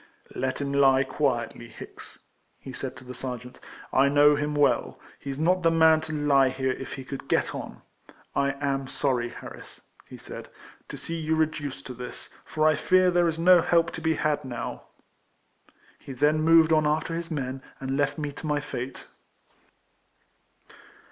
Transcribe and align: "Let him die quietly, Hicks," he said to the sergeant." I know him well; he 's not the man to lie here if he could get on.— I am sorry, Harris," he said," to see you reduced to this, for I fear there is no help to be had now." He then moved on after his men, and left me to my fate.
"Let 0.33 0.59
him 0.61 0.71
die 0.71 1.03
quietly, 1.03 1.67
Hicks," 1.67 2.17
he 2.57 2.73
said 2.73 2.95
to 2.97 3.03
the 3.03 3.13
sergeant." 3.13 3.59
I 3.93 4.09
know 4.09 4.35
him 4.35 4.55
well; 4.55 4.99
he 5.19 5.31
's 5.31 5.37
not 5.37 5.61
the 5.61 5.69
man 5.69 6.01
to 6.01 6.11
lie 6.11 6.49
here 6.49 6.71
if 6.71 6.93
he 6.93 7.03
could 7.05 7.27
get 7.27 7.53
on.— 7.53 7.83
I 8.35 8.53
am 8.53 8.87
sorry, 8.87 9.29
Harris," 9.29 9.79
he 10.09 10.17
said," 10.17 10.49
to 10.89 10.97
see 10.97 11.19
you 11.19 11.35
reduced 11.35 11.85
to 11.85 11.93
this, 11.93 12.29
for 12.43 12.67
I 12.67 12.73
fear 12.73 13.11
there 13.11 13.27
is 13.29 13.37
no 13.37 13.61
help 13.61 13.91
to 13.91 14.01
be 14.01 14.15
had 14.15 14.43
now." 14.43 14.85
He 15.99 16.13
then 16.13 16.41
moved 16.41 16.73
on 16.73 16.87
after 16.87 17.13
his 17.13 17.29
men, 17.29 17.61
and 17.79 17.95
left 17.95 18.17
me 18.17 18.31
to 18.31 18.47
my 18.47 18.59
fate. 18.59 19.03